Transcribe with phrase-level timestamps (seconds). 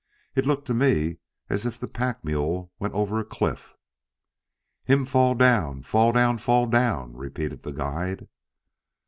[0.33, 3.75] "It looked to me as if the pack mule went over a cliff."
[4.85, 8.27] "Him fall down, fall down, fall down," repeated the guide.